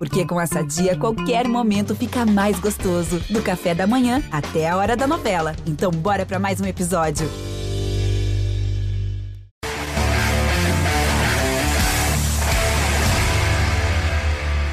[0.00, 3.20] Porque com essa dia, qualquer momento fica mais gostoso.
[3.28, 5.54] Do café da manhã até a hora da novela.
[5.66, 7.28] Então, bora para mais um episódio.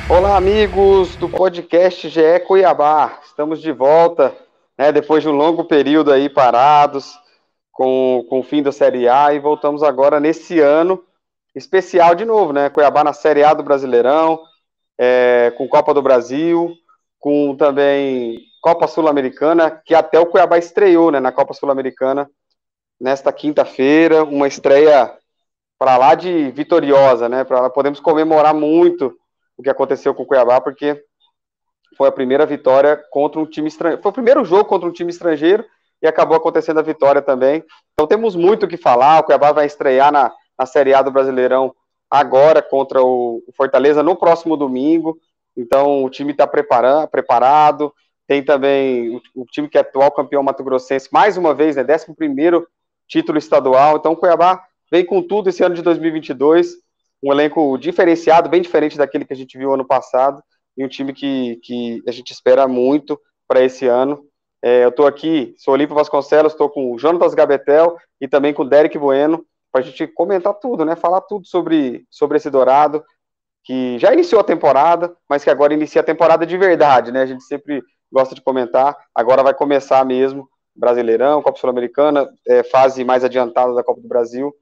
[0.10, 3.20] Olá, amigos do podcast GE Cuiabá.
[3.26, 4.34] Estamos de volta,
[4.78, 7.20] né, depois de um longo período aí parados,
[7.74, 11.04] com, com o fim da Série A, e voltamos agora nesse ano
[11.54, 12.70] especial de novo, né?
[12.70, 14.40] Cuiabá na Série A do Brasileirão,
[14.98, 16.74] é, com Copa do Brasil,
[17.20, 22.30] com também Copa Sul-Americana, que até o Cuiabá estreou né, na Copa Sul-Americana
[23.00, 25.16] nesta quinta-feira, uma estreia
[25.78, 27.44] para lá de vitoriosa, né?
[27.44, 29.16] Pra, podemos comemorar muito
[29.56, 31.04] o que aconteceu com o Cuiabá, porque
[31.96, 34.02] foi a primeira vitória contra um time estrangeiro.
[34.02, 35.64] Foi o primeiro jogo contra um time estrangeiro
[36.02, 37.64] e acabou acontecendo a vitória também.
[37.94, 39.20] Então temos muito o que falar.
[39.20, 41.74] O Cuiabá vai estrear na, na Série A do Brasileirão
[42.10, 45.20] agora contra o Fortaleza no próximo domingo.
[45.56, 47.94] Então o time está preparado.
[48.28, 51.84] Tem também o, time que é atual campeão Mato Grossense, mais uma vez, né?
[51.84, 52.68] 11
[53.08, 53.98] título estadual.
[53.98, 56.76] Então o Cuiabá vem com tudo esse ano de 2022.
[57.24, 60.44] Um elenco diferenciado, bem diferente daquele que a gente viu ano passado.
[60.78, 64.26] E um time que, que a gente espera muito para esse ano.
[64.62, 68.64] É, eu estou aqui, sou Olímpio Vasconcelos, estou com o Jonatas Gabetel e também com
[68.64, 69.46] o Derek Bueno
[69.78, 70.96] para a gente comentar tudo, né?
[70.96, 73.04] Falar tudo sobre, sobre esse Dourado,
[73.64, 77.22] que já iniciou a temporada, mas que agora inicia a temporada de verdade, né?
[77.22, 83.04] A gente sempre gosta de comentar, agora vai começar mesmo, Brasileirão, Copa Sul-Americana, é, fase
[83.04, 84.54] mais adiantada da Copa do Brasil.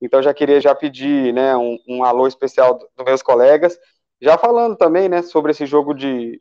[0.00, 3.78] Então já queria já pedir, né, um, um alô especial dos do meus colegas,
[4.20, 6.40] já falando também, né, sobre esse jogo de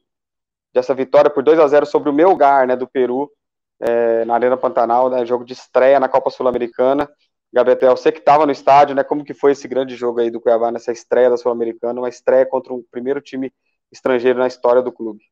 [0.74, 3.32] dessa vitória por 2 a 0 sobre o Melgar, né, do Peru,
[3.80, 7.10] é, na Arena Pantanal, né, jogo de estreia na Copa Sul-Americana.
[7.56, 9.02] Gabriel, você que estava no estádio, né?
[9.02, 12.46] Como que foi esse grande jogo aí do Cuiabá nessa estreia da Sul-Americana, uma estreia
[12.46, 13.50] contra o primeiro time
[13.90, 15.24] estrangeiro na história do clube?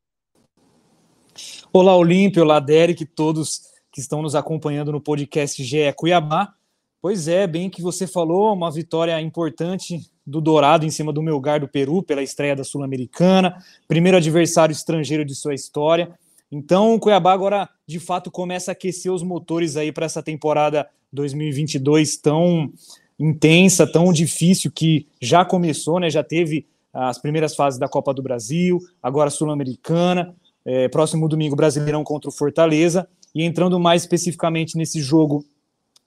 [1.74, 6.54] Olá, Olímpio, olá, Derek, todos que estão nos acompanhando no podcast GE Cuiabá.
[7.02, 11.60] Pois é, bem que você falou, uma vitória importante do Dourado em cima do Melgar
[11.60, 16.18] do Peru pela estreia da Sul-Americana, primeiro adversário estrangeiro de sua história.
[16.56, 20.88] Então, o Cuiabá agora de fato começa a aquecer os motores aí para essa temporada
[21.12, 22.72] 2022 tão
[23.20, 26.12] intensa, tão difícil que já começou, né?
[26.12, 32.04] Já teve as primeiras fases da Copa do Brasil, agora Sul-Americana, é, próximo domingo Brasileirão
[32.04, 35.44] contra o Fortaleza e entrando mais especificamente nesse jogo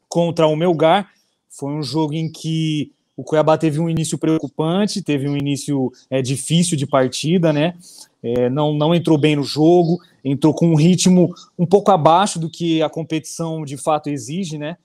[0.09, 1.11] contra o Melgar,
[1.51, 6.21] foi um jogo em que o Cuiabá teve um início preocupante, teve um início é,
[6.21, 7.75] difícil de partida, né?
[8.23, 12.51] É, não, não entrou bem no jogo, entrou com um ritmo um pouco abaixo do
[12.51, 14.77] que a competição de fato exige, né?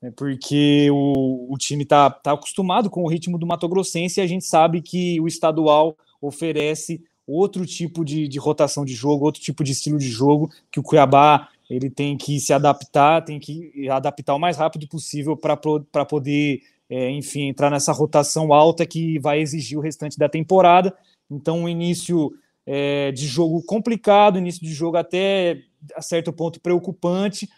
[0.00, 4.22] É porque o, o time está tá acostumado com o ritmo do Mato Grossense e
[4.22, 9.40] a gente sabe que o estadual oferece outro tipo de, de rotação de jogo, outro
[9.40, 13.88] tipo de estilo de jogo que o Cuiabá ele tem que se adaptar, tem que
[13.88, 15.56] adaptar o mais rápido possível para
[16.04, 16.60] poder
[16.92, 20.94] é, enfim, entrar nessa rotação alta que vai exigir o restante da temporada.
[21.30, 22.30] Então, um início
[22.66, 25.62] é, de jogo complicado, início de jogo até
[25.96, 27.48] a certo ponto preocupante.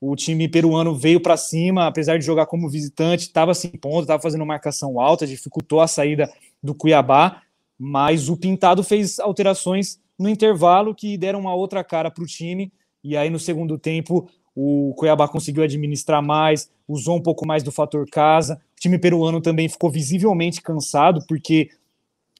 [0.00, 4.22] O time peruano veio para cima, apesar de jogar como visitante, estava se impondo, estava
[4.22, 7.42] fazendo marcação alta, dificultou a saída do Cuiabá,
[7.76, 12.72] mas o Pintado fez alterações no intervalo que deram uma outra cara para o time.
[13.02, 17.72] E aí, no segundo tempo, o Cuiabá conseguiu administrar mais, usou um pouco mais do
[17.72, 18.60] fator casa.
[18.76, 21.70] O time peruano também ficou visivelmente cansado, porque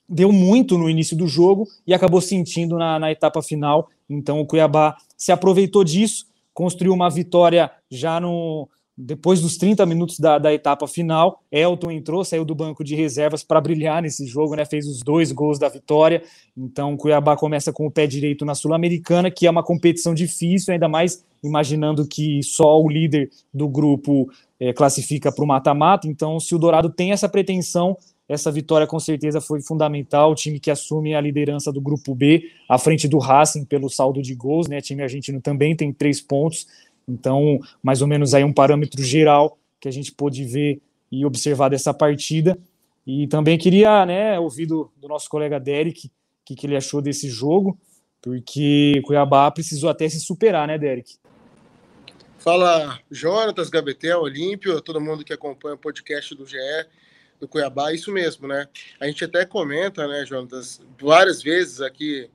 [0.09, 3.89] deu muito no início do jogo e acabou sentindo na, na etapa final.
[4.09, 10.21] Então o Cuiabá se aproveitou disso, construiu uma vitória já no, depois dos 30 minutos
[10.21, 14.55] da, da, etapa final, Elton entrou, saiu do banco de reservas para brilhar nesse jogo,
[14.55, 14.65] né?
[14.65, 16.23] Fez os dois gols da vitória.
[16.57, 20.89] Então, Cuiabá começa com o pé direito na Sul-Americana, que é uma competição difícil, ainda
[20.89, 26.07] mais imaginando que só o líder do grupo é, classifica para o mata-mata.
[26.07, 27.97] Então, se o Dourado tem essa pretensão,
[28.29, 30.31] essa vitória com certeza foi fundamental.
[30.31, 34.23] O time que assume a liderança do grupo B, à frente do Racing pelo saldo
[34.23, 34.79] de gols, né?
[34.79, 36.67] O time argentino também tem três pontos.
[37.09, 40.81] Então, mais ou menos aí um parâmetro geral que a gente pôde ver
[41.11, 42.59] e observar dessa partida.
[43.07, 46.11] E também queria né, ouvir do, do nosso colega Derek o
[46.45, 47.79] que, que ele achou desse jogo,
[48.21, 51.17] porque Cuiabá precisou até se superar, né, Derek?
[52.39, 56.59] Fala, Jonatas, Gabetel, Olímpio, todo mundo que acompanha o podcast do GE
[57.41, 58.69] do Cuiabá, isso mesmo, né?
[59.01, 62.31] A gente até comenta, né, Jonatas, várias vezes aqui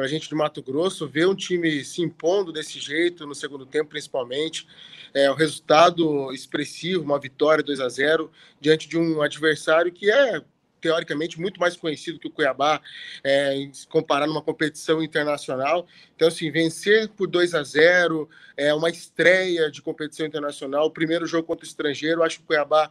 [0.00, 3.66] para a gente do Mato Grosso ver um time se impondo desse jeito, no segundo
[3.66, 4.66] tempo principalmente.
[5.12, 10.40] É, um resultado expressivo, uma vitória 2 a 0 diante de um adversário que é
[10.80, 12.80] teoricamente muito mais conhecido que o Cuiabá,
[13.22, 15.86] é, comparar numa competição internacional.
[16.16, 18.26] Então, assim, vencer por 2 a 0
[18.56, 22.22] é uma estreia de competição internacional, o primeiro jogo contra o estrangeiro.
[22.22, 22.90] Acho que o Cuiabá,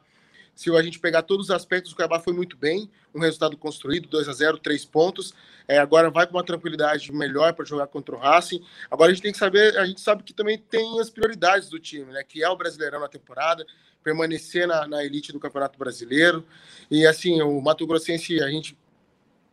[0.59, 4.09] se a gente pegar todos os aspectos, o Cuiabá foi muito bem, um resultado construído,
[4.09, 5.33] 2 a 0 três pontos.
[5.65, 8.61] É, agora vai com uma tranquilidade melhor para jogar contra o Racing.
[8.91, 11.79] Agora a gente tem que saber, a gente sabe que também tem as prioridades do
[11.79, 12.25] time, né?
[12.27, 13.65] Que é o Brasileirão na temporada,
[14.03, 16.45] permanecer na, na elite do Campeonato Brasileiro.
[16.91, 18.77] E assim, o Mato Grossense, a gente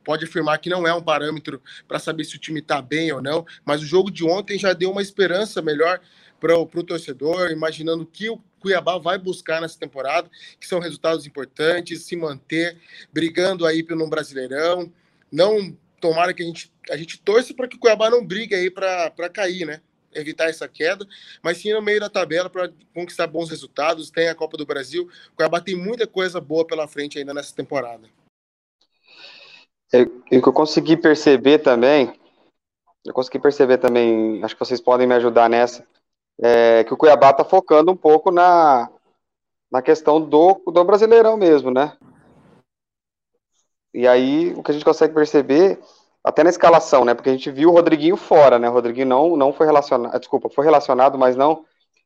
[0.02, 3.22] pode afirmar que não é um parâmetro para saber se o time está bem ou
[3.22, 6.00] não, mas o jogo de ontem já deu uma esperança melhor
[6.40, 10.28] para o torcedor, imaginando que o Cuiabá vai buscar nessa temporada,
[10.58, 12.76] que são resultados importantes, se manter
[13.12, 14.92] brigando aí pelo Brasileirão.
[15.30, 18.68] Não tomara que a gente, a gente torça para que o Cuiabá não brigue aí
[18.68, 19.80] para cair, né?
[20.12, 21.06] evitar essa queda,
[21.42, 24.10] mas sim no meio da tabela para conquistar bons resultados.
[24.10, 25.08] Tem a Copa do Brasil.
[25.32, 28.08] O Cuiabá tem muita coisa boa pela frente ainda nessa temporada.
[29.92, 32.18] É, eu consegui perceber também,
[33.04, 35.86] eu consegui perceber também, acho que vocês podem me ajudar nessa,
[36.40, 38.90] é que o Cuiabá está focando um pouco na,
[39.70, 41.96] na questão do, do Brasileirão mesmo, né?
[43.94, 45.78] E aí o que a gente consegue perceber
[46.22, 47.14] até na escalação, né?
[47.14, 48.68] Porque a gente viu o Rodriguinho fora, né?
[48.68, 51.64] O Rodriguinho não, não foi relacionado, desculpa, foi relacionado, mas não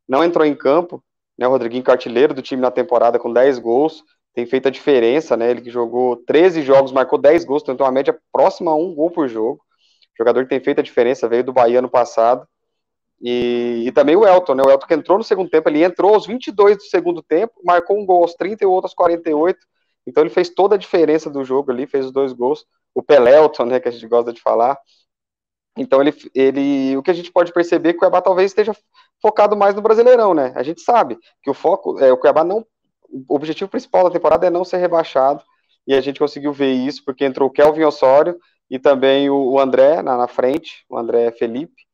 [0.09, 1.03] não entrou em campo,
[1.39, 1.47] né?
[1.47, 4.05] O Rodriguinho que é do time na temporada com 10 gols,
[4.35, 5.51] tem feito a diferença, né?
[5.51, 9.11] Ele que jogou 13 jogos, marcou 10 gols, tentou uma média próxima a um gol
[9.11, 9.61] por jogo.
[10.19, 12.47] Jogador que tem feito a diferença, veio do Bahia no passado.
[13.21, 14.63] E, e, também o Elton, né?
[14.65, 17.99] O Elton que entrou no segundo tempo, ele entrou aos 22 do segundo tempo, marcou
[17.99, 19.59] um gol aos 30 e outro aos 48.
[20.07, 22.65] Então ele fez toda a diferença do jogo ali, fez os dois gols
[22.95, 24.79] o Pelelton, né, que a gente gosta de falar.
[25.77, 28.77] Então ele, ele, o que a gente pode perceber é que o Cuiabá talvez esteja
[29.23, 30.53] focado mais no Brasileirão, né?
[30.57, 32.67] A gente sabe que o foco, é, o Cuiabá não,
[33.09, 35.43] o objetivo principal da temporada é não ser rebaixado
[35.87, 38.39] e a gente conseguiu ver isso porque entrou o Kelvin Osório
[38.69, 41.90] e também o, o André na, na frente, o André Felipe.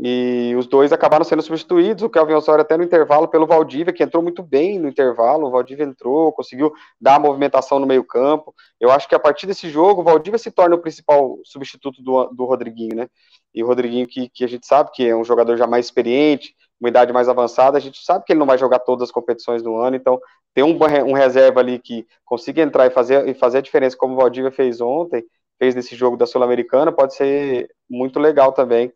[0.00, 4.02] E os dois acabaram sendo substituídos, o Kelvin Osório até no intervalo pelo Valdívia, que
[4.02, 8.54] entrou muito bem no intervalo, o Valdívia entrou, conseguiu dar a movimentação no meio campo,
[8.80, 12.26] eu acho que a partir desse jogo, o Valdívia se torna o principal substituto do,
[12.26, 13.08] do Rodriguinho, né,
[13.52, 16.54] e o Rodriguinho que, que a gente sabe que é um jogador já mais experiente,
[16.80, 19.64] uma idade mais avançada, a gente sabe que ele não vai jogar todas as competições
[19.64, 20.20] do ano, então
[20.54, 20.78] ter um,
[21.08, 24.52] um reserva ali que consiga entrar e fazer, e fazer a diferença como o Valdívia
[24.52, 25.24] fez ontem,
[25.58, 28.92] fez nesse jogo da Sul-Americana, pode ser muito legal também,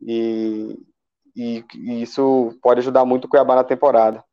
[0.00, 0.78] e,
[1.34, 4.24] e, e, isso pode ajudar muito o Cuiabá na temporada.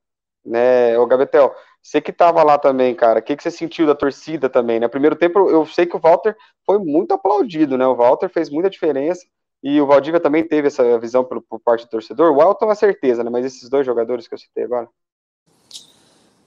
[0.46, 3.96] Né, o Gabetel, você que estava lá também, cara, o que, que você sentiu da
[3.96, 4.90] torcida também, né?
[4.90, 7.88] Primeiro tempo, eu sei que o Walter foi muito aplaudido, né?
[7.88, 9.26] O Walter fez muita diferença
[9.64, 12.36] e o Valdívia também teve essa visão por, por parte do torcedor.
[12.36, 13.30] O Elton é certeza, né?
[13.30, 14.90] Mas esses dois jogadores que eu citei agora.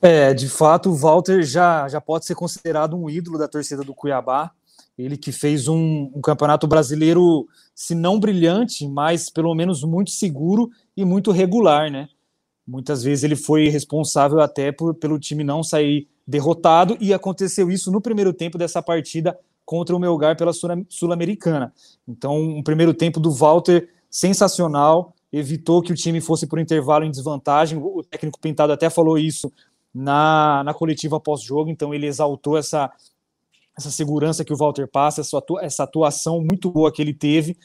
[0.03, 3.95] É, de fato, o Walter já, já pode ser considerado um ídolo da torcida do
[3.95, 4.51] Cuiabá.
[4.99, 10.71] Ele que fez um, um, campeonato brasileiro, se não brilhante, mas pelo menos muito seguro
[10.97, 12.09] e muito regular, né?
[12.67, 17.93] Muitas vezes ele foi responsável até por, pelo time não sair derrotado, e aconteceu isso
[17.93, 21.73] no primeiro tempo dessa partida contra o Melgar pela Sul-Americana.
[22.09, 27.11] Então, um primeiro tempo do Walter sensacional, evitou que o time fosse por intervalo em
[27.11, 27.79] desvantagem.
[27.79, 29.53] O técnico Pintado até falou isso
[29.93, 32.91] na, na coletiva pós-jogo, então ele exaltou essa
[33.77, 35.23] essa segurança que o Walter passa,
[35.61, 37.57] essa atuação muito boa que ele teve.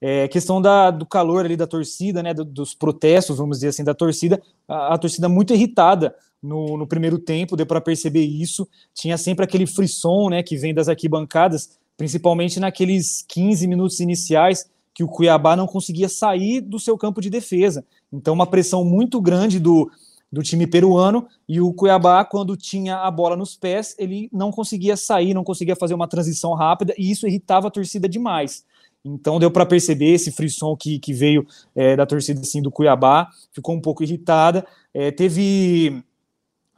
[0.00, 3.94] É, questão da, do calor ali da torcida, né, dos protestos, vamos dizer assim, da
[3.94, 8.68] torcida, a, a torcida muito irritada no, no primeiro tempo, deu para perceber isso.
[8.92, 15.02] Tinha sempre aquele frisson, né, que vem das arquibancadas, principalmente naqueles 15 minutos iniciais que
[15.02, 17.84] o Cuiabá não conseguia sair do seu campo de defesa.
[18.12, 19.90] Então, uma pressão muito grande do,
[20.34, 24.96] do time peruano e o Cuiabá, quando tinha a bola nos pés, ele não conseguia
[24.96, 28.64] sair, não conseguia fazer uma transição rápida e isso irritava a torcida demais.
[29.04, 33.30] Então deu para perceber esse frisson que, que veio é, da torcida assim, do Cuiabá,
[33.52, 34.66] ficou um pouco irritada.
[34.92, 36.02] É, teve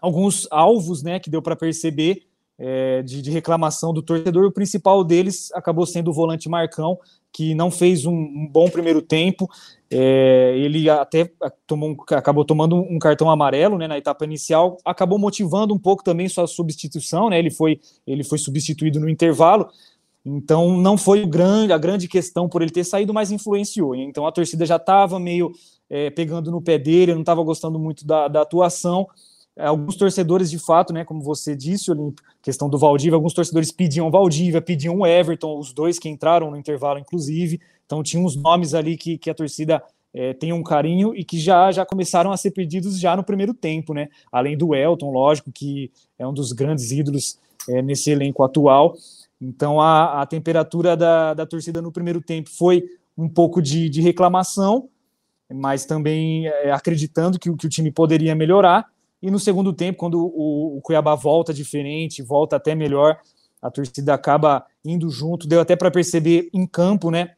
[0.00, 2.24] alguns alvos né, que deu para perceber
[2.58, 4.44] é, de, de, reclamação do torcedor.
[4.44, 6.98] O principal deles acabou sendo o volante Marcão,
[7.32, 9.48] que não fez um, um bom primeiro tempo.
[9.88, 11.30] É, ele até
[11.64, 16.28] tomou acabou tomando um cartão amarelo né, na etapa inicial, acabou motivando um pouco também
[16.28, 19.68] sua substituição, né, ele, foi, ele foi substituído no intervalo,
[20.24, 23.94] então não foi grande, a grande questão por ele ter saído, mas influenciou.
[23.94, 25.52] Então a torcida já estava meio
[25.88, 29.06] é, pegando no pé dele, não estava gostando muito da, da atuação.
[29.56, 34.10] Alguns torcedores, de fato, né, como você disse, Olímpio, questão do Valdívia, alguns torcedores pediam
[34.10, 37.60] Valdívia, pediam Everton, os dois que entraram no intervalo, inclusive.
[37.86, 39.82] Então, tinha uns nomes ali que, que a torcida
[40.16, 43.52] é, tem um carinho e que já, já começaram a ser pedidos já no primeiro
[43.52, 44.08] tempo, né?
[44.32, 47.38] Além do Elton, lógico, que é um dos grandes ídolos
[47.68, 48.94] é, nesse elenco atual.
[49.38, 52.82] Então a, a temperatura da, da torcida no primeiro tempo foi
[53.16, 54.88] um pouco de, de reclamação,
[55.52, 58.86] mas também é, acreditando que, que o time poderia melhorar.
[59.20, 63.18] E no segundo tempo, quando o, o Cuiabá volta diferente, volta até melhor,
[63.60, 65.46] a torcida acaba indo junto.
[65.46, 67.35] Deu até para perceber em campo, né?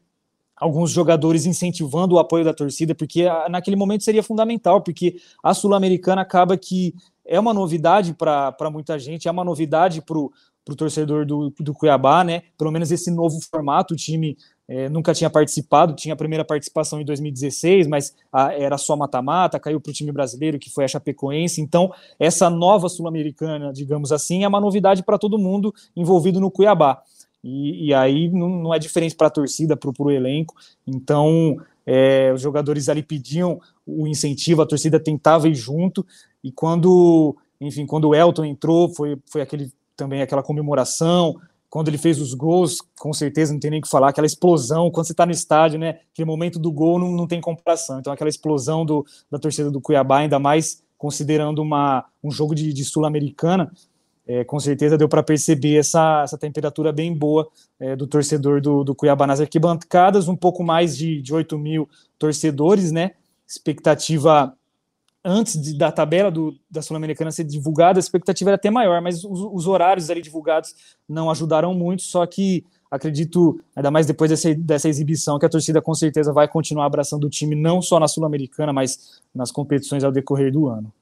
[0.59, 6.21] Alguns jogadores incentivando o apoio da torcida, porque naquele momento seria fundamental, porque a Sul-Americana
[6.21, 6.93] acaba que
[7.25, 10.31] é uma novidade para muita gente, é uma novidade para o
[10.75, 12.43] torcedor do, do Cuiabá, né?
[12.57, 14.35] Pelo menos esse novo formato, o time
[14.67, 19.59] é, nunca tinha participado, tinha a primeira participação em 2016, mas a, era só mata-mata,
[19.59, 21.59] caiu para o time brasileiro, que foi a Chapecoense.
[21.59, 27.01] Então, essa nova Sul-Americana, digamos assim, é uma novidade para todo mundo envolvido no Cuiabá.
[27.43, 30.55] E, e aí não, não, é diferente para a torcida, para o elenco.
[30.85, 36.05] Então, é, os jogadores ali pediam o incentivo, a torcida tentava ir junto.
[36.43, 41.35] E quando, enfim, quando o Elton entrou, foi, foi aquele também aquela comemoração,
[41.69, 44.89] quando ele fez os gols, com certeza não tem nem o que falar, aquela explosão,
[44.89, 48.11] quando você está no estádio, né, aquele momento do gol não, não tem comparação, então
[48.11, 52.83] aquela explosão do, da torcida do Cuiabá, ainda mais considerando uma, um jogo de, de
[52.83, 53.71] Sul-Americana,
[54.29, 58.83] é, com certeza deu para perceber essa, essa temperatura bem boa é, do torcedor do,
[58.83, 63.13] do Cuiabá nas arquibancadas, um pouco mais de, de 8 mil torcedores, né,
[63.47, 64.55] expectativa
[65.25, 69.23] antes de, da tabela do, da Sul-Americana ser divulgada, a expectativa era até maior, mas
[69.23, 70.75] os, os, horários ali divulgados
[71.09, 75.81] não ajudaram muito, só que acredito, ainda mais depois dessa, dessa exibição, que a torcida
[75.81, 80.11] com certeza vai continuar abraçando o time, não só na Sul-Americana, mas nas competições ao
[80.11, 80.93] decorrer do ano.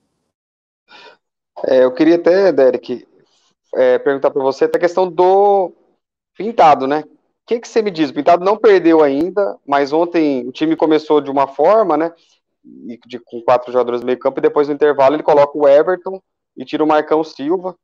[1.65, 3.05] É, eu queria até, Derek,
[3.75, 5.71] é, perguntar para você até a questão do
[6.35, 7.01] Pintado, né?
[7.01, 8.09] O que, que você me diz?
[8.09, 12.13] O Pintado não perdeu ainda, mas ontem o time começou de uma forma, né?
[13.05, 16.21] de, com quatro jogadores no meio campo, e depois no intervalo ele coloca o Everton
[16.55, 17.75] e tira o Marcão Silva.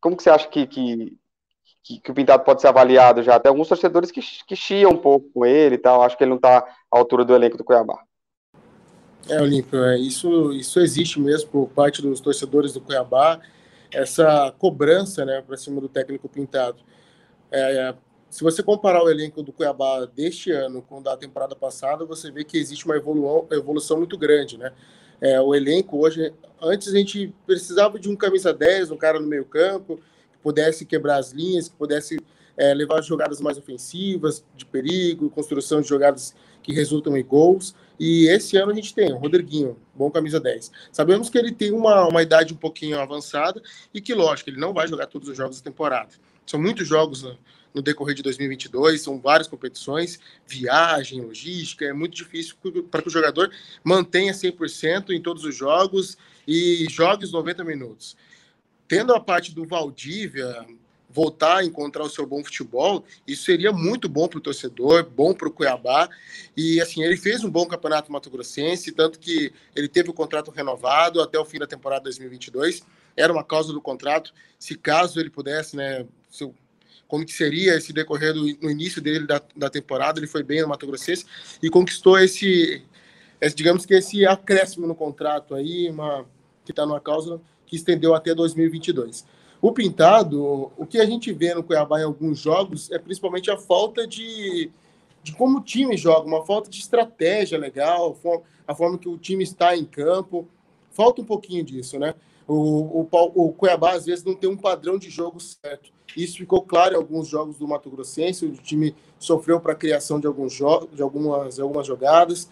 [0.00, 1.16] Como que você acha que, que,
[1.82, 3.38] que, que o Pintado pode ser avaliado já?
[3.38, 6.30] Tem alguns torcedores que, que chiam um pouco com ele e tal, acho que ele
[6.30, 7.98] não está à altura do elenco do Cuiabá.
[9.28, 13.38] É, Olímpio, é, isso, isso existe mesmo por parte dos torcedores do Cuiabá,
[13.92, 16.78] essa cobrança né, para cima do técnico Pintado.
[17.50, 17.94] É,
[18.28, 22.30] se você comparar o elenco do Cuiabá deste ano com o da temporada passada, você
[22.30, 24.72] vê que existe uma evolução, evolução muito grande, né?
[25.20, 26.32] É, o elenco hoje,
[26.62, 29.96] antes a gente precisava de um camisa 10, um cara no meio campo,
[30.32, 32.18] que pudesse quebrar as linhas, que pudesse
[32.56, 37.74] é, levar jogadas mais ofensivas, de perigo, construção de jogadas que resultam em gols.
[38.00, 40.72] E esse ano a gente tem o Rodriguinho, bom camisa 10.
[40.90, 44.72] Sabemos que ele tem uma, uma idade um pouquinho avançada e que, lógico, ele não
[44.72, 46.08] vai jogar todos os jogos da temporada.
[46.46, 47.36] São muitos jogos né?
[47.74, 52.56] no decorrer de 2022, são várias competições, viagem, logística, é muito difícil
[52.90, 53.50] para que o jogador
[53.84, 56.16] mantenha 100% em todos os jogos
[56.48, 58.16] e jogue os 90 minutos.
[58.88, 60.66] Tendo a parte do Valdívia
[61.12, 65.34] voltar a encontrar o seu bom futebol, isso seria muito bom para o torcedor, bom
[65.34, 66.08] para o Cuiabá.
[66.56, 71.20] E assim, ele fez um bom campeonato mato-grossense, tanto que ele teve o contrato renovado
[71.20, 72.82] até o fim da temporada 2022.
[73.16, 76.06] Era uma causa do contrato, se caso ele pudesse, né,
[77.08, 80.62] como que seria esse decorrer do, no início dele da, da temporada, ele foi bem
[80.62, 81.26] no Mato Grossense
[81.60, 82.84] e conquistou esse,
[83.40, 86.24] esse, digamos que esse acréscimo no contrato aí, uma,
[86.64, 89.24] que está numa cláusula que estendeu até 2022.
[89.62, 93.58] O Pintado, o que a gente vê no Cuiabá em alguns jogos é principalmente a
[93.58, 94.70] falta de,
[95.22, 98.16] de como o time joga, uma falta de estratégia legal,
[98.66, 100.48] a forma que o time está em campo.
[100.92, 102.14] Falta um pouquinho disso, né?
[102.48, 105.92] O, o, o Cuiabá, às vezes, não tem um padrão de jogo certo.
[106.16, 110.18] Isso ficou claro em alguns jogos do Mato Grossense, o time sofreu para a criação
[110.18, 110.54] de, alguns
[110.92, 112.48] de algumas, algumas jogadas.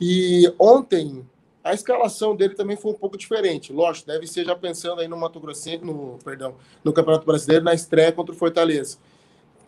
[0.00, 1.24] E ontem,
[1.62, 3.72] a escalação dele também foi um pouco diferente.
[3.72, 7.74] Lógico, deve ser já pensando aí no Mato Grossense, no, perdão, no Campeonato Brasileiro, na
[7.74, 8.98] estreia contra o Fortaleza.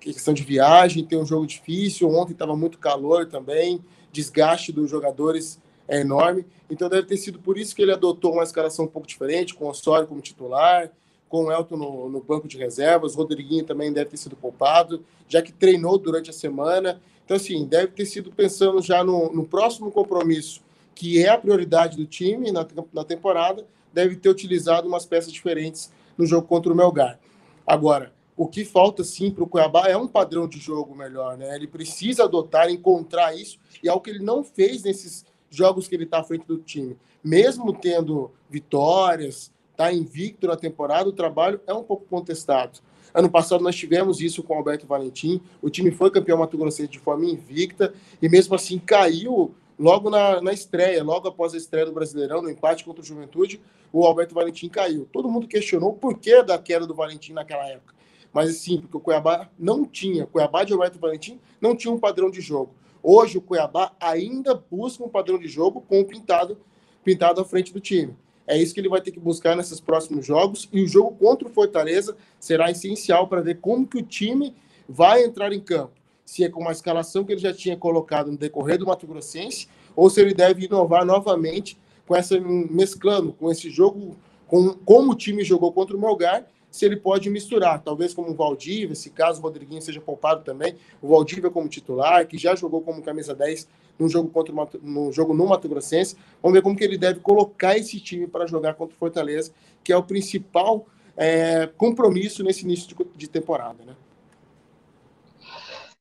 [0.00, 2.10] Questão de viagem, tem um jogo difícil.
[2.10, 3.82] Ontem estava muito calor também,
[4.12, 6.46] desgaste dos jogadores é enorme.
[6.70, 9.66] Então deve ter sido por isso que ele adotou uma escalação um pouco diferente, com
[9.66, 10.90] o Osório como titular,
[11.28, 15.04] com o Elton no, no banco de reservas, o Rodriguinho também deve ter sido poupado,
[15.28, 17.00] já que treinou durante a semana.
[17.24, 20.60] Então, assim, deve ter sido pensando já no, no próximo compromisso,
[20.94, 25.92] que é a prioridade do time na, na temporada, deve ter utilizado umas peças diferentes
[26.16, 27.18] no jogo contra o Melgar.
[27.66, 31.54] Agora, o que falta sim para o Cuiabá é um padrão de jogo melhor, né?
[31.54, 35.94] Ele precisa adotar, encontrar isso, e é o que ele não fez nesses jogos que
[35.94, 36.96] ele está à frente do time.
[37.22, 42.80] Mesmo tendo vitórias, está invicto na temporada, o trabalho é um pouco contestado.
[43.12, 46.90] Ano passado nós tivemos isso com o Alberto Valentim, o time foi campeão Mato Grossense
[46.90, 51.86] de forma invicta e mesmo assim caiu logo na, na estreia, logo após a estreia
[51.86, 53.60] do Brasileirão, no empate contra o Juventude,
[53.92, 55.08] o Alberto Valentim caiu.
[55.12, 57.94] Todo mundo questionou o porquê da queda do Valentim naquela época.
[58.32, 61.98] Mas sim, porque o Cuiabá não tinha, o Cuiabá de Alberto Valentim não tinha um
[61.98, 62.74] padrão de jogo.
[63.02, 66.58] Hoje o Cuiabá ainda busca um padrão de jogo com o pintado,
[67.04, 68.16] pintado à frente do time.
[68.46, 70.68] É isso que ele vai ter que buscar nesses próximos jogos.
[70.72, 74.54] E o jogo contra o Fortaleza será essencial para ver como que o time
[74.88, 75.92] vai entrar em campo.
[76.24, 79.68] Se é com uma escalação que ele já tinha colocado no decorrer do Mato Grossense,
[79.94, 84.16] ou se ele deve inovar novamente com essa mesclando com esse jogo,
[84.46, 88.34] com como o time jogou contra o Melgar, se ele pode misturar, talvez como o
[88.34, 92.80] Valdívia, se caso o Rodriguinho seja poupado também, o Valdívia como titular, que já jogou
[92.80, 96.16] como camisa 10 no jogo contra o Mato, no jogo no Mato Grossense.
[96.42, 99.52] Vamos ver como que ele deve colocar esse time para jogar contra o Fortaleza,
[99.84, 100.84] que é o principal
[101.16, 103.94] é, compromisso nesse início de, de temporada, né?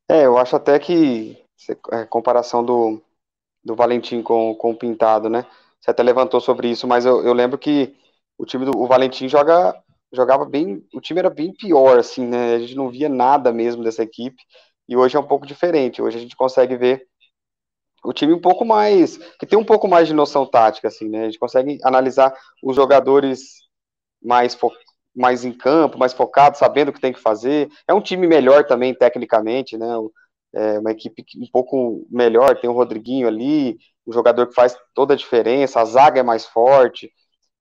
[0.09, 1.37] É, eu acho até que
[1.91, 3.01] é, comparação do,
[3.63, 5.45] do Valentim com, com o Pintado, né?
[5.79, 7.95] Você até levantou sobre isso, mas eu, eu lembro que
[8.37, 9.75] o time do o Valentim joga,
[10.11, 12.55] jogava bem, o time era bem pior, assim, né?
[12.55, 14.41] A gente não via nada mesmo dessa equipe,
[14.87, 16.01] e hoje é um pouco diferente.
[16.01, 17.07] Hoje a gente consegue ver
[18.03, 21.23] o time um pouco mais, que tem um pouco mais de noção tática, assim, né?
[21.23, 23.61] A gente consegue analisar os jogadores
[24.21, 24.55] mais
[25.15, 27.69] mais em campo, mais focado, sabendo o que tem que fazer.
[27.87, 29.87] É um time melhor também tecnicamente, né?
[30.53, 35.13] É uma equipe um pouco melhor, tem o Rodriguinho ali, um jogador que faz toda
[35.13, 37.11] a diferença, a zaga é mais forte,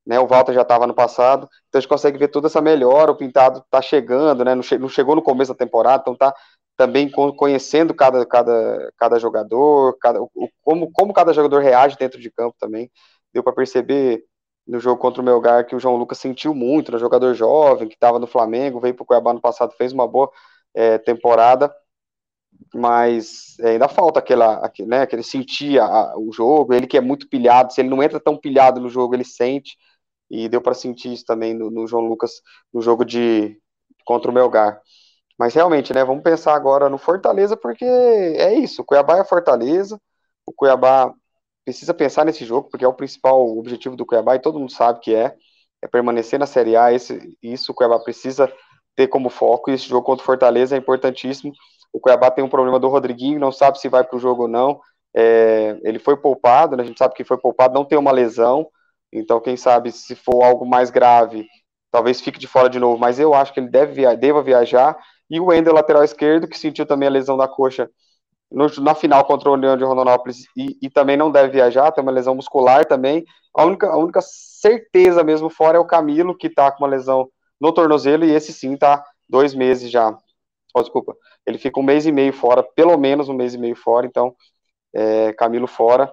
[0.07, 0.19] né?
[0.21, 3.17] O Walter já estava no passado, então a gente consegue ver toda essa melhora, o
[3.17, 4.55] Pintado está chegando, né?
[4.55, 6.35] Não, che não chegou no começo da temporada, então tá
[6.77, 10.31] também conhecendo cada, cada, cada jogador, cada, o,
[10.63, 12.91] como, como cada jogador reage dentro de campo também.
[13.33, 14.25] Deu para perceber
[14.67, 17.89] no jogo contra o Melgar que o João Lucas sentiu muito, no né, jogador jovem
[17.89, 20.31] que estava no Flamengo, veio para o Cuiabá no passado, fez uma boa
[20.75, 21.75] é, temporada,
[22.75, 25.85] mas é, ainda falta aquela, aquele, né, ele sentia
[26.17, 29.15] o jogo, ele que é muito pilhado, se ele não entra tão pilhado no jogo,
[29.15, 29.77] ele sente,
[30.31, 32.41] e deu para sentir isso também no, no, João Lucas
[32.73, 33.61] no jogo de
[34.05, 34.81] contra o Melgar.
[35.39, 40.01] Mas realmente, né, vamos pensar agora no Fortaleza, porque é isso, o Cuiabá é Fortaleza,
[40.47, 41.15] o Cuiabá
[41.65, 45.01] precisa pensar nesse jogo, porque é o principal objetivo do Cuiabá, e todo mundo sabe
[45.01, 45.35] que é,
[45.83, 48.53] é permanecer na Série A, esse, isso o Cuiabá precisa
[48.97, 51.53] ter como foco, e esse jogo contra o Fortaleza é importantíssimo,
[51.93, 54.49] o Cuiabá tem um problema do Rodriguinho, não sabe se vai para o jogo ou
[54.49, 54.81] não,
[55.15, 58.69] é, ele foi poupado, né, a gente sabe que foi poupado, não tem uma lesão,
[59.13, 61.47] então quem sabe se for algo mais grave,
[61.91, 64.99] talvez fique de fora de novo, mas eu acho que ele deve via deva viajar,
[65.31, 67.89] e o Wendel, lateral esquerdo, que sentiu também a lesão da coxa
[68.53, 72.03] no, na final contra o União de Rondonópolis e, e, também não deve viajar, tem
[72.03, 73.25] uma lesão muscular também.
[73.55, 77.29] A única, a única certeza mesmo fora é o Camilo, que tá com uma lesão
[77.61, 80.17] no tornozelo, e esse sim tá dois meses já.
[80.75, 83.77] Oh, desculpa, ele fica um mês e meio fora, pelo menos um mês e meio
[83.77, 84.35] fora, então
[84.95, 86.13] é, Camilo fora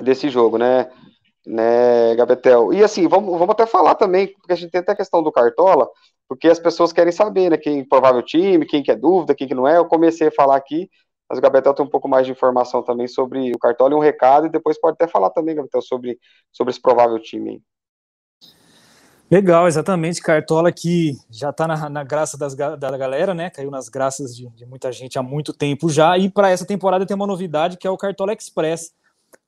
[0.00, 0.90] desse jogo, né?
[1.44, 2.72] Né, Gabetel?
[2.72, 5.32] E assim, vamos, vamos até falar também, porque a gente tem até a questão do
[5.32, 5.88] Cartola,
[6.28, 7.56] porque as pessoas querem saber, né?
[7.56, 9.76] Quem provável time, quem que é dúvida, quem que não é.
[9.76, 10.88] Eu comecei a falar aqui,
[11.32, 14.00] mas o Gabriel tem um pouco mais de informação também sobre o Cartola e um
[14.00, 16.18] recado, e depois pode até falar também, Gabriel, sobre,
[16.52, 17.62] sobre esse provável time.
[19.30, 20.20] Legal, exatamente.
[20.20, 23.48] Cartola que já está na, na, graça das, da galera, né?
[23.48, 26.18] Caiu nas graças de, de muita gente há muito tempo já.
[26.18, 28.92] E para essa temporada tem uma novidade que é o Cartola Express.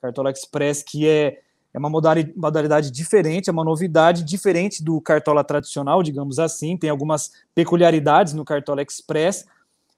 [0.01, 1.39] Cartola Express que é,
[1.75, 6.79] é uma modalidade, diferente, é uma novidade diferente do Cartola tradicional, digamos assim.
[6.79, 9.45] Tem algumas peculiaridades no Cartola Express.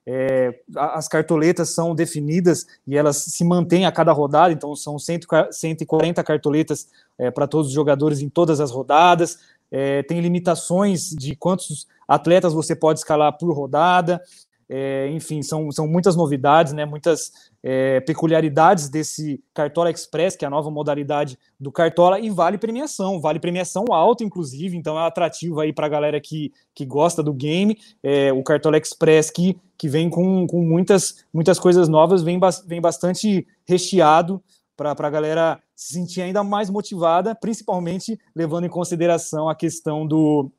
[0.08, 6.22] É, as cartoletas são definidas e elas se mantêm a cada rodada, então são 140
[6.22, 6.88] cartoletas
[7.18, 9.38] é, para todos os jogadores em todas as rodadas.
[9.70, 14.22] É, tem limitações de quantos atletas você pode escalar por rodada.
[14.68, 17.30] É, enfim, são, são muitas novidades, né, muitas
[17.62, 23.20] é, peculiaridades desse Cartola Express, que é a nova modalidade do Cartola, e vale premiação,
[23.20, 27.32] vale premiação alta, inclusive, então é atrativo aí para a galera que, que gosta do
[27.32, 27.78] game.
[28.02, 32.80] É, o Cartola Express, que, que vem com, com muitas, muitas coisas novas, vem, vem
[32.80, 34.42] bastante recheado
[34.76, 40.50] para a galera se sentir ainda mais motivada, principalmente levando em consideração a questão do,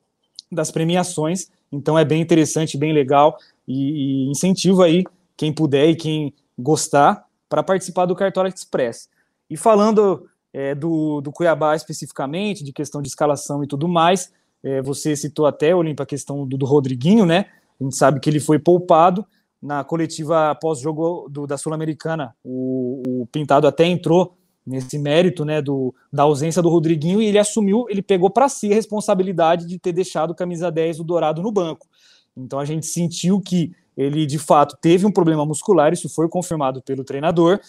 [0.50, 1.48] das premiações.
[1.70, 3.36] Então é bem interessante, bem legal
[3.68, 5.04] e, e incentivo aí
[5.36, 9.08] quem puder e quem gostar para participar do Cartola Express.
[9.48, 14.82] E falando é, do, do Cuiabá especificamente, de questão de escalação e tudo mais, é,
[14.82, 17.46] você citou até, Olimpo, a questão do, do, Rodriguinho, né?
[17.80, 19.24] A gente sabe que ele foi poupado
[19.62, 22.34] na coletiva pós-jogo da Sul-Americana.
[22.42, 27.38] O, o, Pintado até entrou nesse mérito, né, do, da ausência do Rodriguinho e ele
[27.38, 31.42] assumiu, ele pegou para si a responsabilidade de ter deixado o camisa 10 do Dourado
[31.42, 31.86] no banco.
[32.38, 36.80] Então a gente sentiu que ele de fato teve um problema muscular, isso foi confirmado
[36.82, 37.60] pelo treinador,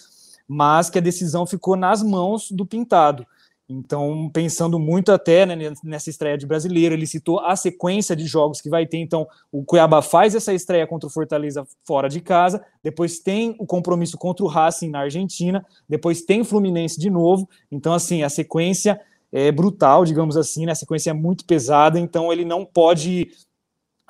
[0.46, 3.26] mas que a decisão ficou nas mãos do Pintado.
[3.72, 8.60] Então, pensando muito até né, nessa estreia de brasileiro, ele citou a sequência de jogos
[8.60, 8.98] que vai ter.
[8.98, 13.66] Então, o Cuiabá faz essa estreia contra o Fortaleza fora de casa, depois tem o
[13.66, 17.48] compromisso contra o Racing na Argentina, depois tem Fluminense de novo.
[17.70, 19.00] Então, assim, a sequência
[19.32, 20.72] é brutal, digamos assim, né?
[20.72, 23.30] a sequência é muito pesada, então ele não pode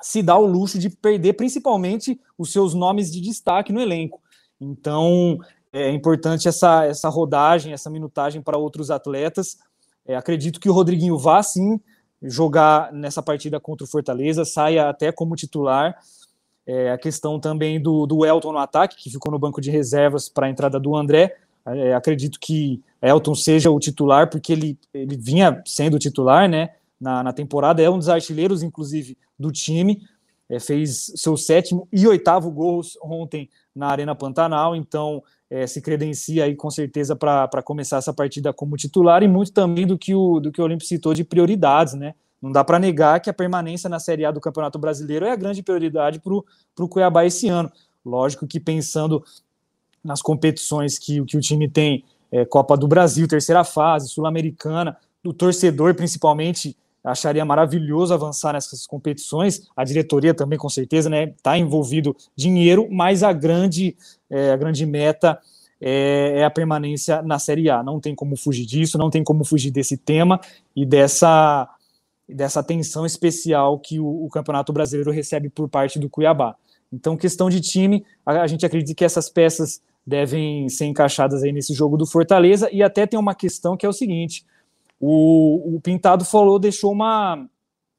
[0.01, 4.21] se dar o luxo de perder principalmente os seus nomes de destaque no elenco.
[4.59, 5.39] Então,
[5.73, 9.57] é importante essa, essa rodagem, essa minutagem para outros atletas.
[10.05, 11.79] É, acredito que o Rodriguinho vá sim
[12.21, 15.97] jogar nessa partida contra o Fortaleza, saia até como titular.
[16.65, 20.29] É, a questão também do, do Elton no ataque, que ficou no banco de reservas
[20.29, 21.35] para a entrada do André.
[21.65, 27.23] É, acredito que Elton seja o titular, porque ele, ele vinha sendo titular né, na,
[27.23, 30.01] na temporada, é um dos artilheiros, inclusive, do time.
[30.47, 36.43] É, fez seu sétimo e oitavo gols ontem na Arena Pantanal, então é, se credencia
[36.43, 40.41] aí com certeza para começar essa partida como titular e muito também do que o,
[40.41, 42.13] do que o Olímpio citou de prioridades, né?
[42.41, 45.35] Não dá para negar que a permanência na Série A do Campeonato Brasileiro é a
[45.35, 47.71] grande prioridade para o Cuiabá esse ano.
[48.03, 49.23] Lógico que pensando
[50.03, 55.31] nas competições que, que o time tem, é, Copa do Brasil, terceira fase, Sul-Americana, o
[55.31, 59.67] torcedor principalmente acharia maravilhoso avançar nessas competições.
[59.75, 61.25] A diretoria também, com certeza, né?
[61.35, 63.95] Está envolvido dinheiro, mas a grande,
[64.29, 65.39] é, a grande meta
[65.81, 67.81] é, é, a permanência na Série A.
[67.81, 70.39] Não tem como fugir disso, não tem como fugir desse tema
[70.75, 71.67] e dessa,
[72.29, 76.55] dessa atenção especial que o, o Campeonato Brasileiro recebe por parte do Cuiabá.
[76.93, 81.51] Então, questão de time, a, a gente acredita que essas peças devem ser encaixadas aí
[81.51, 84.45] nesse jogo do Fortaleza e até tem uma questão que é o seguinte
[85.01, 87.43] o, o Pintado falou, deixou uma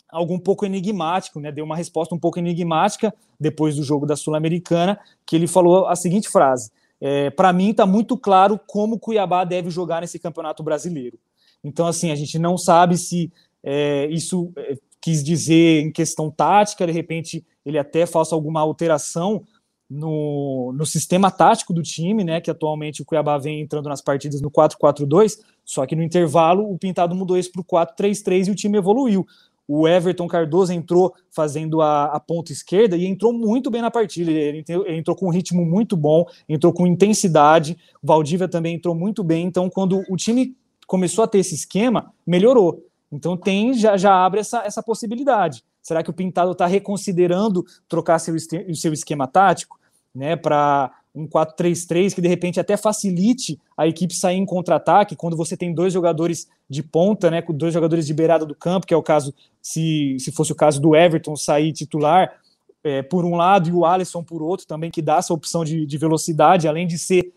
[0.09, 1.51] algo um pouco enigmático, né?
[1.51, 5.97] Deu uma resposta um pouco enigmática depois do jogo da Sul-Americana, que ele falou a
[5.97, 10.63] seguinte frase: é, para mim está muito claro como o Cuiabá deve jogar nesse campeonato
[10.63, 11.19] brasileiro.
[11.65, 13.33] Então, assim, a gente não sabe se
[13.65, 19.45] é, isso é, quis dizer em questão tática, de repente ele até faça alguma alteração
[19.93, 22.41] no, no sistema tático do time, né?
[22.41, 26.79] Que atualmente o Cuiabá vem entrando nas partidas no 4-4-2, só que no intervalo o
[26.79, 29.27] Pintado mudou isso para o 4-3-3 e o time evoluiu.
[29.69, 34.31] O Everton Cardoso entrou fazendo a, a, ponta esquerda e entrou muito bem na partida.
[34.31, 37.77] Ele entrou, com um ritmo muito bom, entrou com intensidade.
[38.03, 39.47] O Valdívia também entrou muito bem.
[39.47, 42.85] Então, quando o time começou a ter esse esquema, melhorou.
[43.11, 45.65] Então, tem já, já abre essa, essa possibilidade.
[45.81, 48.35] Será que o Pintado está reconsiderando trocar seu,
[48.75, 49.79] seu esquema tático?
[50.15, 55.37] Né, para um 4-3-3 que de repente até facilite a equipe sair em contra-ataque quando
[55.37, 58.95] você tem dois jogadores de ponta, né, com dois jogadores de beirada do campo, que
[58.95, 62.33] é o caso, se, se fosse o caso do Everton sair titular
[62.83, 65.87] é, por um lado e o Alisson por outro também, que dá essa opção de,
[65.87, 67.33] de velocidade, além de ser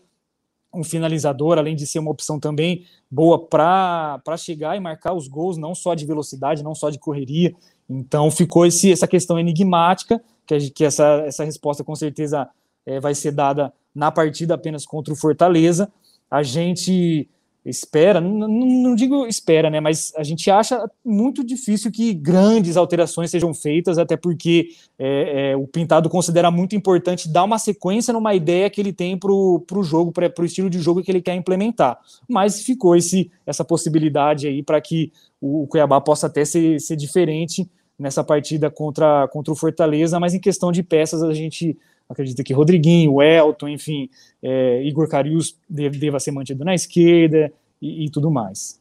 [0.72, 5.56] um finalizador, além de ser uma opção também boa para chegar e marcar os gols,
[5.56, 7.54] não só de velocidade, não só de correria.
[7.88, 12.48] Então ficou esse, essa questão enigmática, que, que essa, essa resposta com certeza
[12.86, 15.92] é, vai ser dada na partida apenas contra o Fortaleza.
[16.30, 17.28] A gente
[17.68, 23.52] espera, não, digo espera, né, mas a gente acha muito difícil que grandes alterações sejam
[23.52, 28.70] feitas, até porque é, é, o Pintado considera muito importante dar uma sequência numa ideia
[28.70, 31.98] que ele tem para o jogo, para o estilo de jogo que ele quer implementar.
[32.28, 37.68] Mas ficou esse, essa possibilidade aí para que o Cuiabá possa até ser, ser diferente
[37.98, 41.76] nessa partida contra, contra o Fortaleza, mas em questão de peças a gente
[42.08, 44.08] acredita que Rodriguinho, Elton, enfim,
[44.42, 48.80] é, Igor Carius deva ser mantido na esquerda e, e, tudo mais.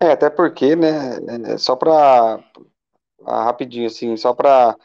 [0.00, 2.42] É, até porque, né, é, só para
[3.24, 4.76] rapidinho assim, só para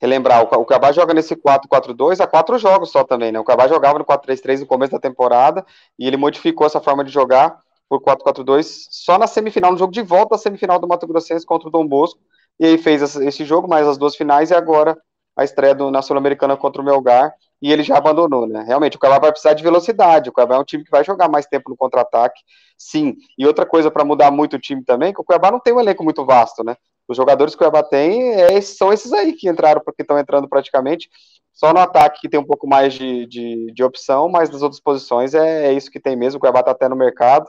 [0.00, 3.40] relembrar, o Cabá joga nesse 4-4-2 há quatro jogos só também, né?
[3.40, 5.66] O Cabá jogava no 4-3-3 no começo da temporada
[5.98, 10.02] e ele modificou essa forma de jogar por 4-4-2 só na semifinal, no jogo de
[10.02, 12.20] volta da semifinal do Mato Grossense contra o Dom Bosco.
[12.60, 14.96] E aí fez esse jogo, mais as duas finais, e agora
[15.38, 18.64] a estreia do, na Sul-Americana contra o Melgar, e ele já abandonou, né?
[18.66, 21.28] Realmente, o Cuiabá vai precisar de velocidade, o Cuiabá é um time que vai jogar
[21.28, 22.42] mais tempo no contra-ataque,
[22.76, 23.16] sim.
[23.38, 25.78] E outra coisa para mudar muito o time também, que o Cuiabá não tem um
[25.78, 26.76] elenco muito vasto, né?
[27.06, 30.48] Os jogadores que o Cuiabá tem é, são esses aí que entraram, porque estão entrando
[30.48, 31.08] praticamente,
[31.54, 34.80] só no ataque que tem um pouco mais de, de, de opção, mas nas outras
[34.80, 37.48] posições é, é, isso que tem mesmo, o Cuiabá está até no mercado,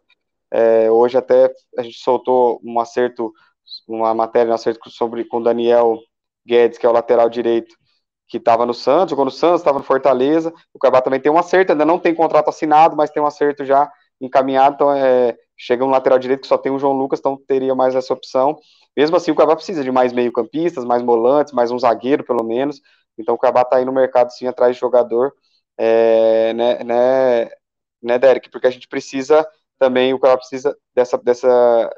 [0.52, 3.34] é, hoje até a gente soltou um acerto,
[3.88, 6.00] uma matéria no acerto sobre, com o Daniel
[6.46, 7.76] Guedes, que é o lateral direito,
[8.28, 10.54] que estava no Santos, jogou no Santos, estava no Fortaleza.
[10.74, 13.66] O Cuiabá também tem um acerto, ainda não tem contrato assinado, mas tem um acerto
[13.66, 14.76] já encaminhado.
[14.76, 17.96] Então, é, chega um lateral direito que só tem o João Lucas, então teria mais
[17.96, 18.58] essa opção.
[18.96, 22.80] Mesmo assim, o Cuiabá precisa de mais meio-campistas, mais volantes, mais um zagueiro, pelo menos.
[23.18, 25.34] Então, o Cuiabá está aí no mercado, sim, atrás de jogador.
[25.78, 27.50] É, né, né,
[28.02, 28.50] né, Derek?
[28.52, 29.48] Porque a gente precisa
[29.80, 31.90] também, o Cuiabá precisa dessa, dessa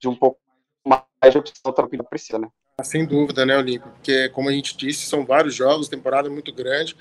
[0.00, 0.40] de um pouco
[0.84, 2.48] mais de opção que precisa, né?
[2.78, 3.90] Ah, sem dúvida, né, Olímpio?
[3.90, 6.94] Porque, como a gente disse, são vários jogos, temporada muito grande,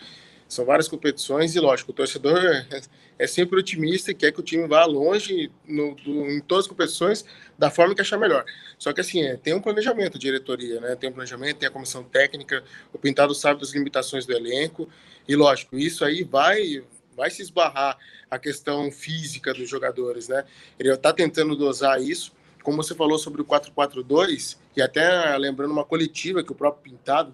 [0.48, 2.82] são várias competições e, lógico, o torcedor é,
[3.20, 6.70] é sempre otimista e quer que o time vá longe no, do, em todas as
[6.70, 7.26] competições
[7.60, 8.46] da forma que achar melhor.
[8.80, 10.96] Só que, assim, é, tem um planejamento, diretoria, né?
[10.96, 14.88] Tem um planejamento, tem a comissão técnica, o Pintado sabe das limitações do elenco
[15.28, 16.86] e, lógico, isso aí vai
[17.18, 17.98] vai se esbarrar
[18.30, 20.44] a questão física dos jogadores, né?
[20.78, 22.34] Ele está tentando dosar isso,
[22.66, 27.32] como você falou sobre o 4-4-2, e até lembrando uma coletiva que o próprio Pintado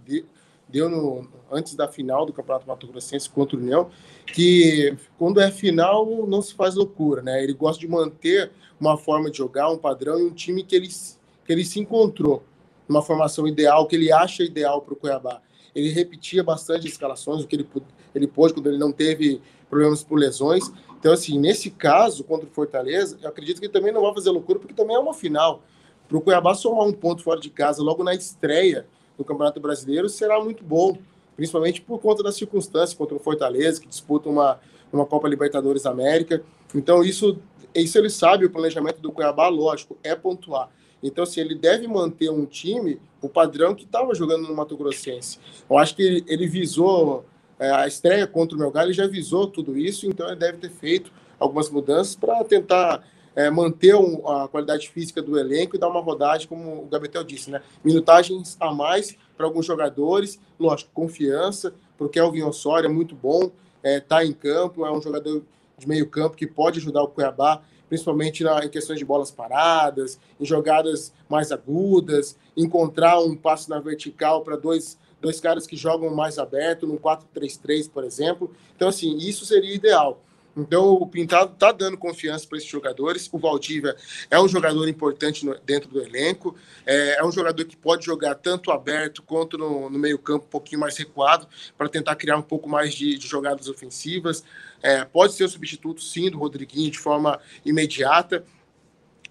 [0.68, 3.90] deu no, antes da final do Campeonato Mato Grossense contra o União,
[4.28, 7.42] que quando é final não se faz loucura, né?
[7.42, 10.90] Ele gosta de manter uma forma de jogar, um padrão e um time que ele,
[10.90, 12.44] que ele se encontrou,
[12.88, 15.42] uma formação ideal, que ele acha ideal para o Cuiabá.
[15.74, 17.68] Ele repetia bastante escalações, o que ele,
[18.14, 20.70] ele pôde quando ele não teve problemas por lesões.
[21.02, 24.30] Então, assim, nesse caso, contra o Fortaleza, eu acredito que ele também não vai fazer
[24.30, 25.64] loucura, porque também é uma final.
[26.08, 28.86] Para o Cuiabá somar um ponto fora de casa logo na estreia
[29.18, 30.96] do Campeonato Brasileiro será muito bom,
[31.36, 34.60] principalmente por conta das circunstâncias contra o Fortaleza, que disputa uma,
[34.94, 36.44] uma Copa Libertadores América.
[36.76, 37.40] Então, isso,
[37.74, 40.70] isso ele sabe, o planejamento do Cuiabá, lógico, é pontuar.
[41.02, 45.40] Então, assim, ele deve manter um time, o padrão que estava jogando no Mato Grossense.
[45.68, 47.26] Eu acho que ele, ele visou
[47.70, 51.12] a estreia contra o Melgar, ele já avisou tudo isso, então ele deve ter feito
[51.40, 53.04] algumas mudanças para tentar
[53.36, 57.24] é, manter um, a qualidade física do elenco e dar uma rodagem, como o Gabetel
[57.24, 57.62] disse, né?
[57.84, 63.16] Minutagens a mais para alguns jogadores, lógico, confiança, porque é o Vinho Osório é muito
[63.16, 63.52] bom, está
[63.84, 65.44] é, tá em campo, é um jogador
[65.78, 70.20] de meio campo que pode ajudar o Cuiabá, principalmente na, em questões de bolas paradas,
[70.40, 76.14] em jogadas mais agudas, encontrar um passo na vertical para dois dois caras que jogam
[76.14, 78.54] mais aberto, no 4-3-3, por exemplo.
[78.76, 80.22] Então, assim, isso seria ideal.
[80.56, 83.30] Então, o Pintado está dando confiança para esses jogadores.
[83.32, 83.96] O Valdívia
[84.30, 86.56] é um jogador importante no, dentro do elenco.
[86.86, 90.82] É, é, um jogador que pode jogar tanto aberto quanto no, no meio-campo, um pouquinho
[90.82, 94.44] mais recuado, para tentar criar um pouco mais de, de jogadas ofensivas.
[94.82, 98.44] É, pode ser o substituto, sim, do Rodriguinho de forma imediata.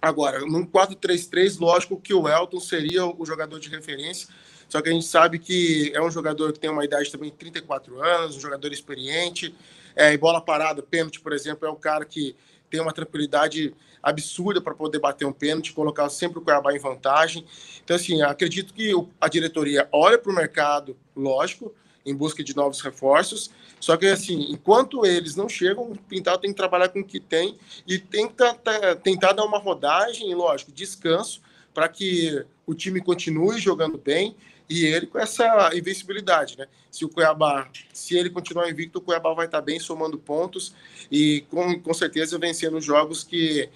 [0.01, 4.27] Agora, num 4-3-3, lógico que o Elton seria o jogador de referência
[4.71, 7.35] só que a gente sabe que é um jogador que tem uma idade também de
[7.35, 9.53] 34 anos, um jogador experiente.
[9.93, 12.33] É, em bola parada, pênalti, por exemplo, é um cara que
[12.69, 17.45] tem uma tranquilidade absurda para poder bater um pênalti, colocar sempre o Cuiabá em vantagem.
[17.83, 22.79] Então, assim, acredito que a diretoria olha para o mercado, lógico, em busca de novos
[22.79, 23.51] reforços.
[23.77, 27.19] Só que, assim, enquanto eles não chegam, o Pintado tem que trabalhar com o que
[27.19, 28.57] tem e tenta,
[29.03, 31.41] tentar dar uma rodagem, lógico, descanso,
[31.73, 34.33] para que o time continue jogando bem
[34.71, 36.65] e ele com essa invencibilidade, né?
[36.89, 40.73] Se o Cuiabá, se ele continuar invicto, o Cuiabá vai estar bem somando pontos
[41.11, 43.69] e com, com certeza vencendo jogos que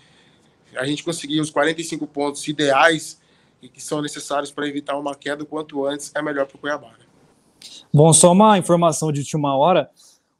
[0.73, 3.19] a gente conseguir os 45 pontos ideais
[3.61, 6.59] e que são necessários para evitar uma queda o quanto antes é melhor para o
[6.59, 6.87] Cuiabá.
[6.87, 7.05] Né?
[7.93, 9.89] Bom, só uma informação de última hora: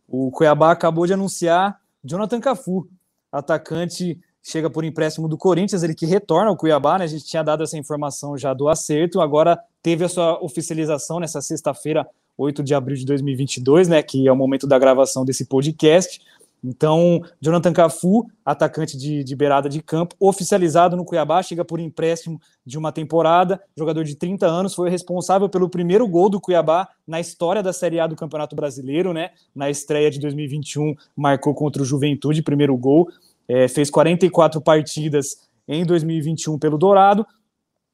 [0.07, 2.87] o Cuiabá acabou de anunciar Jonathan Cafu,
[3.29, 7.05] atacante chega por empréstimo do Corinthians, ele que retorna ao Cuiabá, né?
[7.05, 11.41] A gente tinha dado essa informação já do acerto, agora teve a sua oficialização nessa
[11.41, 14.03] sexta-feira, 8 de abril de 2022, né?
[14.03, 16.21] Que é o momento da gravação desse podcast.
[16.63, 22.39] Então, Jonathan Cafu, atacante de, de beirada de campo, oficializado no Cuiabá, chega por empréstimo
[22.63, 27.19] de uma temporada, jogador de 30 anos, foi responsável pelo primeiro gol do Cuiabá na
[27.19, 29.31] história da Série A do Campeonato Brasileiro, né?
[29.55, 33.09] Na estreia de 2021, marcou contra o Juventude, primeiro gol
[33.47, 37.25] é, fez 44 partidas em 2021 pelo Dourado,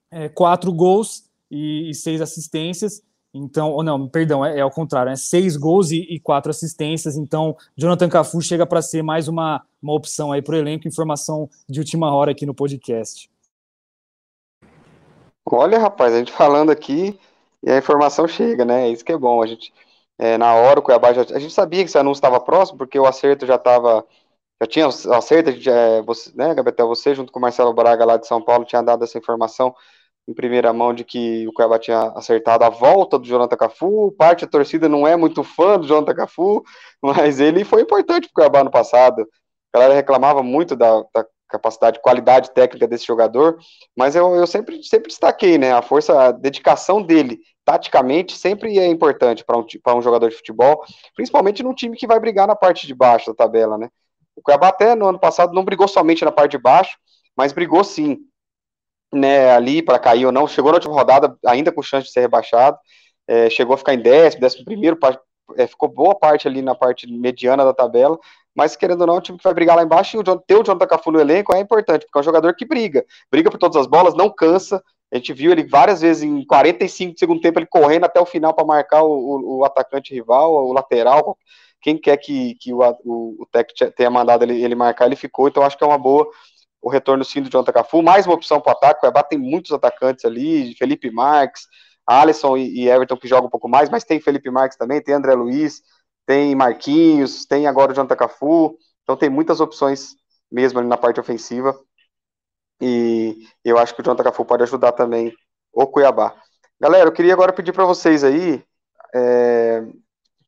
[0.10, 3.02] é, quatro gols e, e, seis assistências.
[3.34, 7.16] Então, ou não, perdão, é, é ao contrário, é seis gols e, e, quatro assistências.
[7.16, 10.88] Então, Jonathan Cafu chega para ser mais uma, uma opção aí para o elenco.
[10.88, 13.30] Informação de última hora aqui no podcast.
[15.46, 17.18] Olha, rapaz, a gente falando aqui
[17.64, 18.90] e a informação chega, né?
[18.90, 19.42] Isso que é bom.
[19.42, 19.74] A gente,
[20.18, 23.00] é, na hora, o Cuiabá já, a gente sabia que esse anúncio estava próximo, porque
[23.00, 24.06] o acerto já estava
[24.62, 28.28] já tinha acerto, é, você, né, Gabriel, você junto com o Marcelo Braga lá de
[28.28, 29.74] São Paulo tinha dado essa informação
[30.28, 34.46] em primeira mão de que o Cuiabá tinha acertado a volta do Jonathan Cafu, parte
[34.46, 36.64] da torcida não é muito fã do Jonathan Cafu,
[37.02, 39.28] mas ele foi importante para o Cuiabá no passado,
[39.74, 43.58] a galera reclamava muito da, da capacidade, qualidade técnica desse jogador,
[43.98, 48.86] mas eu, eu sempre, sempre destaquei, né, a força, a dedicação dele, taticamente, sempre é
[48.86, 49.66] importante para um,
[49.98, 50.84] um jogador de futebol,
[51.16, 53.90] principalmente num time que vai brigar na parte de baixo da tabela, né,
[54.36, 56.98] o Cuiabá até no ano passado não brigou somente na parte de baixo,
[57.36, 58.20] mas brigou sim,
[59.14, 60.48] né, ali para cair ou não.
[60.48, 62.78] Chegou na última rodada ainda com chance de ser rebaixado,
[63.28, 64.98] é, chegou a ficar em décimo, décimo primeiro,
[65.58, 68.18] é, ficou boa parte ali na parte mediana da tabela,
[68.56, 70.56] mas querendo ou não, o time que vai brigar lá embaixo e o John, ter
[70.56, 73.58] o Jonathan Cafu no elenco é importante, porque é um jogador que briga, briga por
[73.58, 74.84] todas as bolas, não cansa.
[75.12, 78.54] A gente viu ele várias vezes em 45 segundo tempo, ele correndo até o final
[78.54, 81.38] para marcar o, o, o, atacante rival, o lateral.
[81.82, 83.48] Quem quer que, que o, o, o
[83.96, 85.48] tenha mandado ele, ele marcar, ele ficou.
[85.48, 86.30] Então acho que é uma boa
[86.82, 88.02] o retorno sim do Jonathan Cafu.
[88.02, 91.68] Mais uma opção para o ataque, o Cuiabá tem muitos atacantes ali, Felipe Marques,
[92.06, 95.14] Alisson e, e Everton que jogam um pouco mais, mas tem Felipe Marques também, tem
[95.14, 95.82] André Luiz,
[96.26, 100.16] tem Marquinhos, tem agora o Jonathan Cafu, então tem muitas opções
[100.52, 101.80] mesmo ali na parte ofensiva,
[102.82, 105.32] e eu acho que o Jonathan Cafu pode ajudar também
[105.72, 106.36] o Cuiabá.
[106.80, 108.64] Galera, eu queria agora pedir para vocês aí,
[109.14, 109.84] é,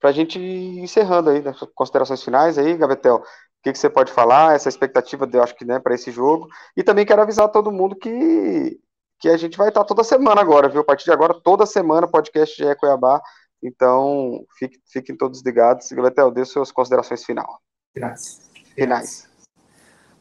[0.03, 3.23] para a gente ir encerrando aí, né, considerações finais aí, Gabetel, o
[3.63, 6.83] que, que você pode falar, essa expectativa, eu acho que, né, para esse jogo, e
[6.83, 8.77] também quero avisar todo mundo que
[9.17, 10.81] que a gente vai estar toda semana agora, viu?
[10.81, 13.21] A partir de agora, toda semana, podcast de Cuiabá.
[13.63, 15.89] Então, fique, fiquem todos ligados.
[15.93, 17.61] Gabetel, dê suas considerações final.
[17.95, 18.51] Graças.
[18.75, 19.33] Finais.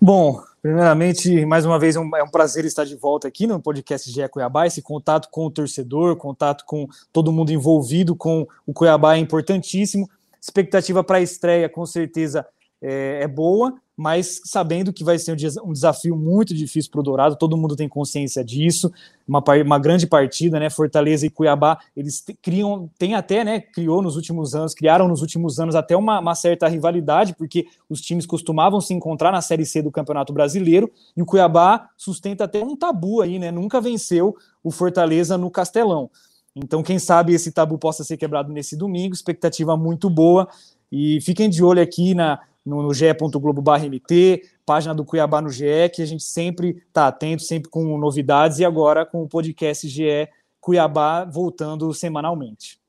[0.04, 3.62] Bom, primeiramente, mais uma vez, é um, é um prazer estar de volta aqui no
[3.62, 4.66] podcast GE Cuiabá.
[4.66, 10.10] Esse contato com o torcedor, contato com todo mundo envolvido com o Cuiabá é importantíssimo.
[10.40, 12.44] Expectativa para a estreia, com certeza,
[12.82, 17.36] é, é boa mas sabendo que vai ser um desafio muito difícil para o Dourado,
[17.36, 18.90] todo mundo tem consciência disso,
[19.28, 24.16] uma, uma grande partida, né, Fortaleza e Cuiabá, eles criam, tem até, né, criou nos
[24.16, 28.80] últimos anos, criaram nos últimos anos até uma, uma, certa rivalidade, porque os times costumavam
[28.80, 33.20] se encontrar na Série C do Campeonato Brasileiro, e o Cuiabá sustenta até um tabu
[33.20, 36.10] aí, né, nunca venceu o Fortaleza no Castelão.
[36.56, 40.48] Então, quem sabe esse tabu possa ser quebrado nesse domingo, expectativa muito boa,
[40.90, 46.03] e fiquem de olho aqui na no, no ge.globo.mt, página do Cuiabá no GE, que
[46.03, 50.29] a gente sempre está atento, sempre com novidades, e agora com o podcast GE
[50.61, 52.81] Cuiabá voltando semanalmente.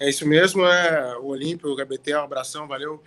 [0.00, 3.02] É isso mesmo, é o Olímpio, o HBT, um abração, valeu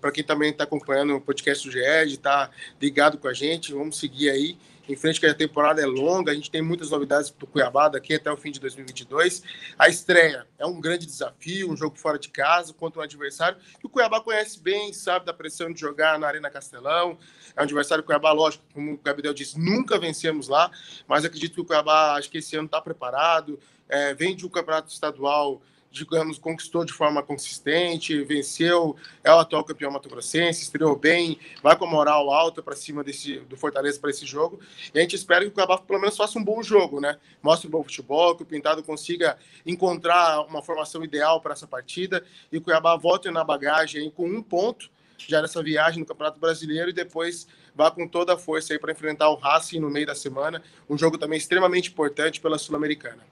[0.00, 3.96] para quem também está acompanhando o podcast do GE, está ligado com a gente, vamos
[3.96, 4.56] seguir aí
[4.88, 7.88] em frente, que a temporada é longa, a gente tem muitas novidades para o Cuiabá
[7.88, 9.42] daqui até o fim de 2022.
[9.78, 13.86] A estreia é um grande desafio, um jogo fora de casa contra um adversário que
[13.86, 17.16] o Cuiabá conhece bem, sabe da pressão de jogar na Arena Castelão.
[17.56, 20.70] É um adversário que o Cuiabá, lógico, como o Gabriel disse, nunca vencemos lá,
[21.06, 24.48] mas acredito que o Cuiabá, acho que esse ano está preparado, é, vem de um
[24.48, 25.62] campeonato estadual
[25.92, 31.84] digamos, conquistou de forma consistente, venceu, é o atual campeão mato-grossense, estreou bem, vai com
[31.84, 34.58] a moral alta para cima desse, do Fortaleza para esse jogo.
[34.94, 37.18] E a gente espera que o Cuiabá pelo menos faça um bom jogo, né?
[37.42, 42.24] Mostre um bom futebol, que o Pintado consiga encontrar uma formação ideal para essa partida
[42.50, 44.90] e o Cuiabá volte na bagagem com um ponto
[45.28, 48.92] já nessa viagem no Campeonato Brasileiro e depois vá com toda a força aí para
[48.92, 53.24] enfrentar o Racing no meio da semana, um jogo também extremamente importante pela Sul-Americana.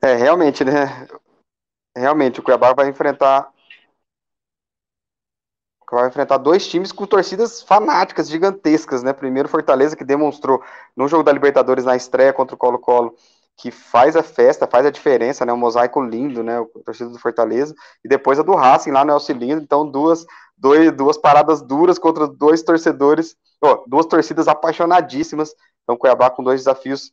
[0.00, 1.08] É, realmente, né?
[1.96, 3.52] Realmente, o Cuiabá vai enfrentar.
[5.90, 9.12] Vai enfrentar dois times com torcidas fanáticas, gigantescas, né?
[9.12, 10.62] Primeiro, Fortaleza, que demonstrou
[10.94, 13.14] no jogo da Libertadores na estreia contra o Colo-Colo,
[13.56, 15.52] que faz a festa, faz a diferença, né?
[15.52, 16.60] Um mosaico lindo, né?
[16.60, 17.74] O torcida do Fortaleza.
[18.04, 19.64] E depois a do Racing lá no El Cilindro.
[19.64, 25.54] Então, duas, dois, duas paradas duras contra dois torcedores, oh, duas torcidas apaixonadíssimas.
[25.82, 27.12] Então, Cuiabá com dois desafios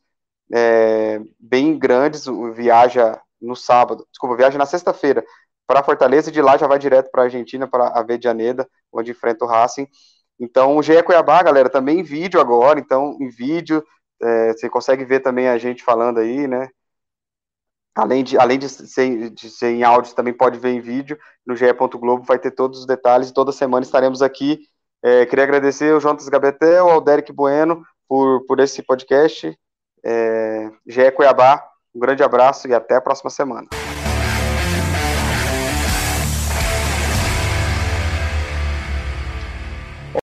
[0.52, 5.24] é, bem grandes, viaja no sábado, desculpa, viaja na sexta-feira
[5.66, 9.10] para Fortaleza e de lá já vai direto para a Argentina, para a Vedianeda, onde
[9.10, 9.88] enfrenta o Racing.
[10.38, 13.84] Então, o GE Cuiabá, galera, também em vídeo agora, então, em vídeo,
[14.22, 16.68] é, você consegue ver também a gente falando aí, né?
[17.94, 21.18] Além de, além de ser, de ser em áudio, também pode ver em vídeo.
[21.46, 23.32] No GE.globo vai ter todos os detalhes.
[23.32, 24.68] Toda semana estaremos aqui.
[25.02, 29.58] É, queria agradecer ao Jonas Gabetel, ao Derek Bueno por, por esse podcast.
[30.08, 31.60] É, GE Cuiabá,
[31.92, 33.66] um grande abraço e até a próxima semana.